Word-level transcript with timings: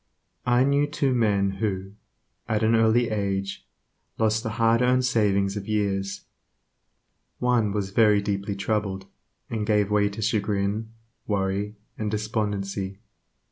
I 0.47 0.63
knew 0.63 0.87
two 0.87 1.13
men 1.13 1.51
who, 1.61 1.91
at 2.49 2.63
an 2.63 2.73
early 2.73 3.09
age, 3.09 3.67
lost 4.17 4.41
the 4.41 4.49
hard 4.57 4.81
earned 4.81 5.05
savings 5.05 5.55
of 5.55 5.67
years. 5.67 6.21
One 7.37 7.71
was 7.71 7.91
very 7.91 8.19
deeply 8.19 8.55
troubled, 8.55 9.05
and 9.47 9.63
gave 9.63 9.91
way 9.91 10.09
to 10.09 10.21
chagrin, 10.23 10.89
worry, 11.27 11.75
and 11.99 12.09
despondency. 12.09 12.97